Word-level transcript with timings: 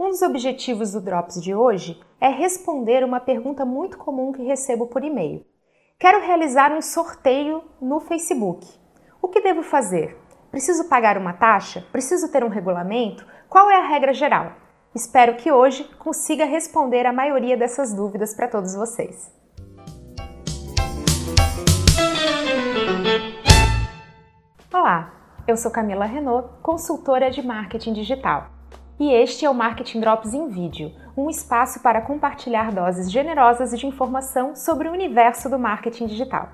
Um 0.00 0.10
dos 0.10 0.22
objetivos 0.22 0.92
do 0.92 1.00
Drops 1.00 1.42
de 1.42 1.52
hoje 1.52 2.00
é 2.20 2.28
responder 2.28 3.02
uma 3.02 3.18
pergunta 3.18 3.64
muito 3.64 3.98
comum 3.98 4.30
que 4.30 4.44
recebo 4.44 4.86
por 4.86 5.02
e-mail. 5.02 5.44
Quero 5.98 6.20
realizar 6.20 6.70
um 6.70 6.80
sorteio 6.80 7.64
no 7.82 7.98
Facebook. 7.98 8.64
O 9.20 9.26
que 9.26 9.40
devo 9.40 9.64
fazer? 9.64 10.16
Preciso 10.52 10.88
pagar 10.88 11.18
uma 11.18 11.32
taxa? 11.32 11.84
Preciso 11.90 12.30
ter 12.30 12.44
um 12.44 12.48
regulamento? 12.48 13.26
Qual 13.48 13.68
é 13.68 13.74
a 13.74 13.88
regra 13.88 14.12
geral? 14.12 14.52
Espero 14.94 15.34
que 15.34 15.50
hoje 15.50 15.82
consiga 15.98 16.44
responder 16.44 17.04
a 17.04 17.12
maioria 17.12 17.56
dessas 17.56 17.92
dúvidas 17.92 18.32
para 18.36 18.46
todos 18.46 18.76
vocês. 18.76 19.34
Olá, 24.72 25.12
eu 25.48 25.56
sou 25.56 25.72
Camila 25.72 26.04
Renault, 26.04 26.48
consultora 26.62 27.32
de 27.32 27.44
marketing 27.44 27.94
digital. 27.94 28.57
E 29.00 29.12
este 29.12 29.44
é 29.44 29.50
o 29.50 29.54
Marketing 29.54 30.00
Drops 30.00 30.34
em 30.34 30.48
Vídeo, 30.48 30.92
um 31.16 31.30
espaço 31.30 31.78
para 31.78 32.02
compartilhar 32.02 32.72
doses 32.72 33.12
generosas 33.12 33.70
de 33.70 33.86
informação 33.86 34.56
sobre 34.56 34.88
o 34.88 34.92
universo 34.92 35.48
do 35.48 35.56
marketing 35.56 36.06
digital. 36.06 36.48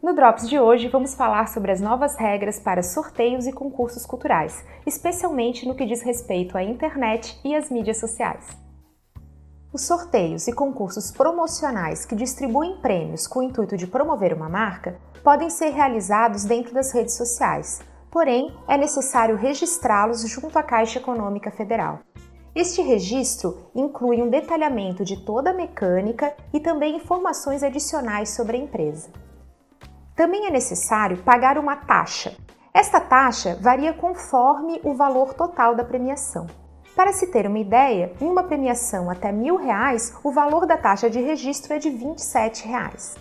No 0.00 0.14
Drops 0.14 0.48
de 0.48 0.60
hoje, 0.60 0.86
vamos 0.86 1.14
falar 1.14 1.48
sobre 1.48 1.72
as 1.72 1.80
novas 1.80 2.14
regras 2.14 2.60
para 2.60 2.80
sorteios 2.80 3.44
e 3.48 3.52
concursos 3.52 4.06
culturais, 4.06 4.64
especialmente 4.86 5.66
no 5.66 5.74
que 5.74 5.84
diz 5.84 6.00
respeito 6.00 6.56
à 6.56 6.62
internet 6.62 7.36
e 7.44 7.56
às 7.56 7.68
mídias 7.70 7.98
sociais. 7.98 8.46
Os 9.72 9.82
sorteios 9.82 10.46
e 10.46 10.52
concursos 10.52 11.10
promocionais 11.10 12.06
que 12.06 12.14
distribuem 12.14 12.76
prêmios 12.76 13.26
com 13.26 13.40
o 13.40 13.42
intuito 13.42 13.76
de 13.76 13.88
promover 13.88 14.32
uma 14.32 14.48
marca 14.48 14.96
podem 15.24 15.50
ser 15.50 15.70
realizados 15.70 16.44
dentro 16.44 16.72
das 16.72 16.92
redes 16.92 17.16
sociais, 17.16 17.80
porém 18.12 18.54
é 18.68 18.76
necessário 18.76 19.36
registrá-los 19.36 20.28
junto 20.28 20.58
à 20.58 20.62
Caixa 20.62 20.98
Econômica 20.98 21.50
Federal. 21.50 22.00
Este 22.54 22.82
registro 22.82 23.70
inclui 23.74 24.20
um 24.20 24.28
detalhamento 24.28 25.02
de 25.02 25.16
toda 25.24 25.50
a 25.50 25.54
mecânica 25.54 26.36
e 26.52 26.60
também 26.60 26.96
informações 26.96 27.62
adicionais 27.62 28.28
sobre 28.28 28.58
a 28.58 28.60
empresa. 28.60 29.08
Também 30.14 30.46
é 30.46 30.50
necessário 30.50 31.22
pagar 31.22 31.56
uma 31.56 31.74
taxa. 31.74 32.36
Esta 32.74 33.00
taxa 33.00 33.58
varia 33.58 33.94
conforme 33.94 34.78
o 34.84 34.92
valor 34.92 35.32
total 35.32 35.74
da 35.74 35.82
premiação. 35.82 36.46
Para 36.94 37.14
se 37.14 37.28
ter 37.28 37.46
uma 37.46 37.58
ideia, 37.58 38.12
em 38.20 38.26
uma 38.26 38.42
premiação 38.42 39.08
até 39.08 39.32
mil 39.32 39.56
reais, 39.56 40.14
o 40.22 40.30
valor 40.30 40.66
da 40.66 40.76
taxa 40.76 41.08
de 41.08 41.18
registro 41.18 41.72
é 41.72 41.78
de 41.78 41.88
27 41.88 42.68
reais. 42.68 43.16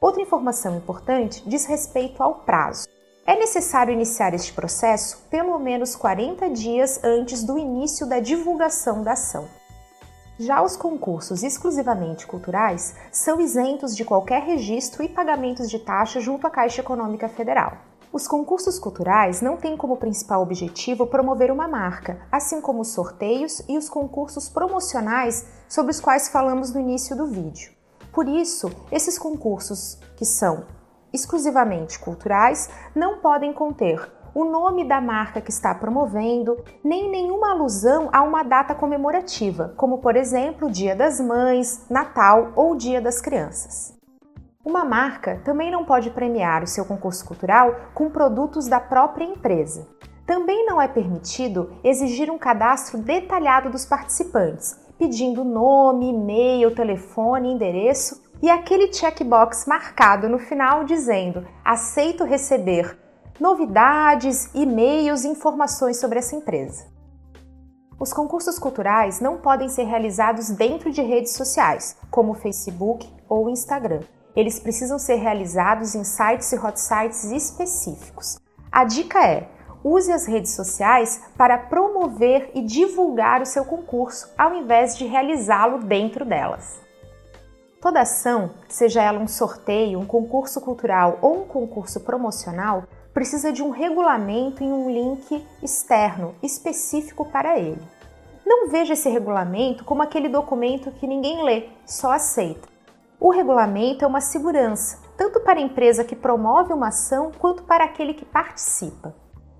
Outra 0.00 0.22
informação 0.22 0.78
importante 0.78 1.42
diz 1.46 1.66
respeito 1.66 2.22
ao 2.22 2.36
prazo. 2.36 2.88
É 3.24 3.36
necessário 3.36 3.92
iniciar 3.92 4.34
este 4.34 4.52
processo 4.52 5.22
pelo 5.30 5.56
menos 5.56 5.94
40 5.94 6.50
dias 6.50 6.98
antes 7.04 7.44
do 7.44 7.56
início 7.56 8.04
da 8.04 8.18
divulgação 8.18 9.04
da 9.04 9.12
ação. 9.12 9.46
Já 10.40 10.60
os 10.60 10.76
concursos 10.76 11.44
exclusivamente 11.44 12.26
culturais 12.26 12.96
são 13.12 13.40
isentos 13.40 13.94
de 13.94 14.04
qualquer 14.04 14.42
registro 14.42 15.04
e 15.04 15.08
pagamentos 15.08 15.70
de 15.70 15.78
taxa 15.78 16.20
junto 16.20 16.48
à 16.48 16.50
Caixa 16.50 16.80
Econômica 16.80 17.28
Federal. 17.28 17.76
Os 18.12 18.26
concursos 18.26 18.76
culturais 18.76 19.40
não 19.40 19.56
têm 19.56 19.76
como 19.76 19.96
principal 19.96 20.42
objetivo 20.42 21.06
promover 21.06 21.52
uma 21.52 21.68
marca, 21.68 22.26
assim 22.30 22.60
como 22.60 22.80
os 22.80 22.88
sorteios 22.88 23.62
e 23.68 23.78
os 23.78 23.88
concursos 23.88 24.48
promocionais 24.48 25.46
sobre 25.68 25.92
os 25.92 26.00
quais 26.00 26.28
falamos 26.28 26.72
no 26.72 26.80
início 26.80 27.14
do 27.14 27.28
vídeo. 27.28 27.72
Por 28.12 28.26
isso, 28.26 28.68
esses 28.90 29.16
concursos, 29.16 29.96
que 30.16 30.24
são 30.24 30.64
exclusivamente 31.12 31.98
culturais 31.98 32.70
não 32.94 33.18
podem 33.18 33.52
conter 33.52 34.00
o 34.34 34.44
nome 34.44 34.84
da 34.84 35.00
marca 35.00 35.40
que 35.40 35.50
está 35.50 35.74
promovendo, 35.74 36.56
nem 36.82 37.10
nenhuma 37.10 37.50
alusão 37.50 38.08
a 38.12 38.22
uma 38.22 38.42
data 38.42 38.74
comemorativa, 38.74 39.74
como 39.76 39.98
por 39.98 40.16
exemplo 40.16 40.70
Dia 40.70 40.96
das 40.96 41.20
Mães, 41.20 41.84
Natal 41.90 42.52
ou 42.56 42.74
Dia 42.74 43.00
das 43.00 43.20
Crianças. 43.20 43.98
Uma 44.64 44.84
marca 44.84 45.40
também 45.44 45.70
não 45.70 45.84
pode 45.84 46.10
premiar 46.10 46.62
o 46.62 46.68
seu 46.68 46.84
concurso 46.84 47.24
cultural 47.26 47.74
com 47.92 48.08
produtos 48.08 48.68
da 48.68 48.78
própria 48.78 49.24
empresa. 49.24 49.88
Também 50.24 50.64
não 50.64 50.80
é 50.80 50.86
permitido 50.86 51.72
exigir 51.82 52.30
um 52.30 52.38
cadastro 52.38 52.96
detalhado 52.98 53.70
dos 53.70 53.84
participantes, 53.84 54.78
pedindo 54.96 55.44
nome, 55.44 56.10
e-mail, 56.10 56.74
telefone, 56.74 57.52
endereço 57.52 58.21
e 58.42 58.50
aquele 58.50 58.92
checkbox 58.92 59.66
marcado 59.66 60.28
no 60.28 60.38
final 60.38 60.84
dizendo 60.84 61.46
aceito 61.64 62.24
receber 62.24 62.98
novidades, 63.38 64.50
e-mails 64.52 65.24
e 65.24 65.28
informações 65.28 65.98
sobre 65.98 66.18
essa 66.18 66.34
empresa. 66.34 66.90
Os 67.98 68.12
concursos 68.12 68.58
culturais 68.58 69.20
não 69.20 69.38
podem 69.38 69.68
ser 69.68 69.84
realizados 69.84 70.50
dentro 70.50 70.90
de 70.90 71.00
redes 71.00 71.34
sociais, 71.34 71.96
como 72.10 72.34
Facebook 72.34 73.08
ou 73.28 73.48
Instagram. 73.48 74.00
Eles 74.34 74.58
precisam 74.58 74.98
ser 74.98 75.16
realizados 75.16 75.94
em 75.94 76.02
sites 76.02 76.50
e 76.52 76.56
hot 76.56 76.80
sites 76.80 77.24
específicos. 77.24 78.38
A 78.72 78.84
dica 78.84 79.24
é: 79.24 79.48
use 79.84 80.10
as 80.10 80.26
redes 80.26 80.52
sociais 80.52 81.22
para 81.36 81.58
promover 81.58 82.50
e 82.54 82.62
divulgar 82.62 83.40
o 83.40 83.46
seu 83.46 83.64
concurso, 83.64 84.28
ao 84.36 84.52
invés 84.54 84.96
de 84.96 85.06
realizá-lo 85.06 85.78
dentro 85.78 86.24
delas. 86.24 86.80
Toda 87.82 88.02
ação, 88.02 88.50
seja 88.68 89.02
ela 89.02 89.18
um 89.18 89.26
sorteio, 89.26 89.98
um 89.98 90.06
concurso 90.06 90.60
cultural 90.60 91.18
ou 91.20 91.42
um 91.42 91.44
concurso 91.44 91.98
promocional, 91.98 92.84
precisa 93.12 93.50
de 93.50 93.60
um 93.60 93.70
regulamento 93.70 94.62
e 94.62 94.66
um 94.68 94.88
link 94.88 95.44
externo 95.60 96.32
específico 96.40 97.24
para 97.24 97.58
ele. 97.58 97.82
Não 98.46 98.68
veja 98.68 98.92
esse 98.92 99.08
regulamento 99.08 99.84
como 99.84 100.00
aquele 100.00 100.28
documento 100.28 100.92
que 100.92 101.08
ninguém 101.08 101.42
lê, 101.42 101.70
só 101.84 102.12
aceita. 102.12 102.68
O 103.18 103.30
regulamento 103.30 104.04
é 104.04 104.06
uma 104.06 104.20
segurança, 104.20 105.00
tanto 105.16 105.40
para 105.40 105.58
a 105.58 105.62
empresa 105.62 106.04
que 106.04 106.14
promove 106.14 106.72
uma 106.72 106.88
ação 106.88 107.32
quanto 107.36 107.64
para 107.64 107.82
aquele 107.82 108.14
que 108.14 108.24
participa. 108.24 109.12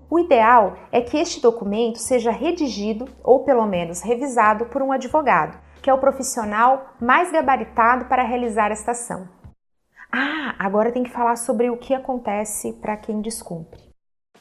O 0.09 0.17
ideal 0.17 0.77
é 0.93 1.01
que 1.01 1.17
este 1.17 1.41
documento 1.41 1.97
seja 1.97 2.31
redigido 2.31 3.05
ou 3.21 3.43
pelo 3.43 3.65
menos 3.65 3.99
revisado 3.99 4.67
por 4.67 4.81
um 4.81 4.93
advogado, 4.93 5.57
que 5.83 5.89
é 5.89 5.93
o 5.93 5.99
profissional 5.99 6.95
mais 6.99 7.29
gabaritado 7.29 8.05
para 8.05 8.23
realizar 8.23 8.71
esta 8.71 8.91
ação. 8.91 9.27
Ah, 10.09 10.55
agora 10.57 10.93
tem 10.93 11.03
que 11.03 11.11
falar 11.11 11.35
sobre 11.35 11.69
o 11.69 11.75
que 11.75 11.93
acontece 11.93 12.71
para 12.73 12.95
quem 12.95 13.19
descumpre. 13.19 13.81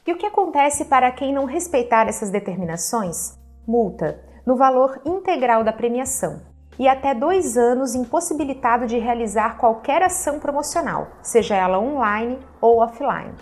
E 0.06 0.12
o 0.12 0.16
que 0.16 0.26
acontece 0.26 0.84
para 0.84 1.10
quem 1.10 1.34
não 1.34 1.44
respeitar 1.44 2.06
essas 2.06 2.30
determinações? 2.30 3.36
Multa 3.66 4.22
no 4.47 4.56
valor 4.56 5.00
integral 5.04 5.64
da 5.64 5.72
premiação 5.72 6.42
e 6.78 6.86
até 6.86 7.14
dois 7.14 7.56
anos 7.56 7.94
impossibilitado 7.94 8.86
de 8.86 8.98
realizar 8.98 9.59
qualquer 9.59 10.03
ação 10.03 10.38
promocional, 10.38 11.09
seja 11.22 11.56
ela 11.56 11.78
online 11.78 12.38
ou 12.60 12.82
offline. 12.82 13.34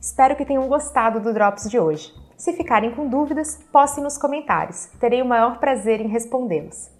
Espero 0.00 0.34
que 0.34 0.44
tenham 0.44 0.66
gostado 0.66 1.20
do 1.20 1.32
Drops 1.32 1.68
de 1.68 1.78
hoje. 1.78 2.12
Se 2.36 2.52
ficarem 2.54 2.92
com 2.92 3.06
dúvidas, 3.06 3.56
postem 3.70 4.02
nos 4.02 4.16
comentários. 4.16 4.86
Terei 4.98 5.20
o 5.20 5.26
maior 5.26 5.58
prazer 5.58 6.00
em 6.00 6.08
respondê-los. 6.08 6.99